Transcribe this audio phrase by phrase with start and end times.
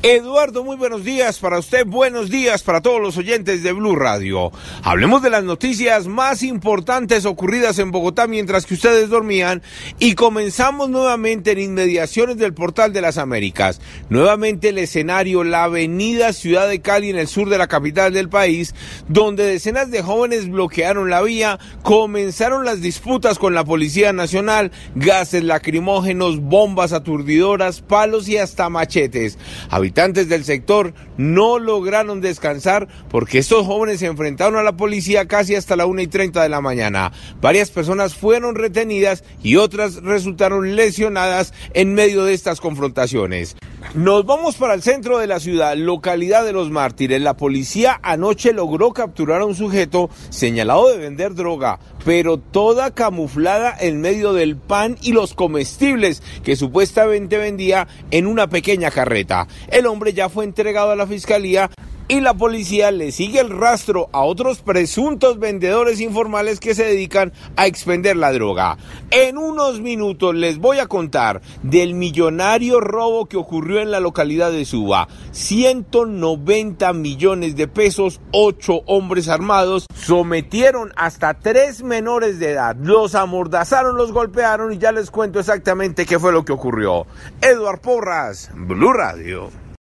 [0.00, 4.52] Eduardo, muy buenos días para usted, buenos días para todos los oyentes de Blue Radio.
[4.84, 9.60] Hablemos de las noticias más importantes ocurridas en Bogotá mientras que ustedes dormían
[9.98, 13.80] y comenzamos nuevamente en inmediaciones del Portal de las Américas.
[14.08, 18.28] Nuevamente el escenario, la avenida Ciudad de Cali en el sur de la capital del
[18.28, 18.76] país,
[19.08, 25.42] donde decenas de jóvenes bloquearon la vía, comenzaron las disputas con la Policía Nacional, gases
[25.42, 29.36] lacrimógenos, bombas aturdidoras, palos y hasta machetes
[29.88, 35.54] habitantes del sector no lograron descansar porque estos jóvenes se enfrentaron a la policía casi
[35.54, 37.10] hasta la 1 y 30 de la mañana.
[37.40, 43.56] Varias personas fueron retenidas y otras resultaron lesionadas en medio de estas confrontaciones.
[43.94, 47.22] Nos vamos para el centro de la ciudad, localidad de Los Mártires.
[47.22, 53.74] La policía anoche logró capturar a un sujeto señalado de vender droga, pero toda camuflada
[53.80, 59.48] en medio del pan y los comestibles que supuestamente vendía en una pequeña carreta.
[59.68, 61.70] El hombre ya fue entregado a la fiscalía
[62.08, 67.32] y la policía le sigue el rastro a otros presuntos vendedores informales que se dedican
[67.56, 68.78] a expender la droga.
[69.10, 74.50] En unos minutos les voy a contar del millonario robo que ocurrió en la localidad
[74.50, 75.08] de Suba.
[75.32, 83.96] 190 millones de pesos, ocho hombres armados sometieron hasta tres menores de edad, los amordazaron,
[83.96, 87.06] los golpearon y ya les cuento exactamente qué fue lo que ocurrió.
[87.42, 89.67] Eduard Porras, Blue Radio.